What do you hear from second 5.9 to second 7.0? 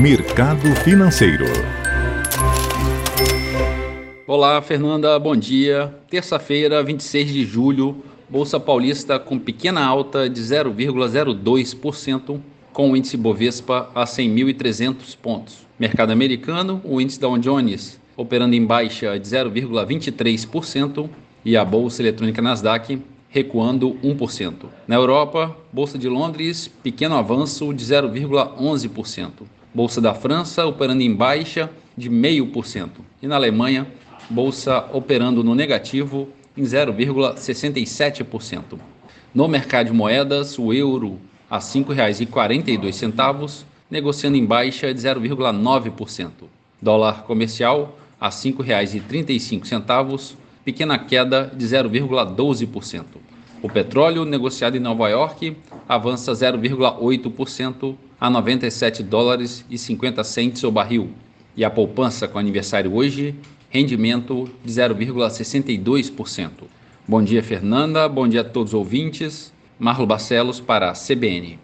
Terça-feira,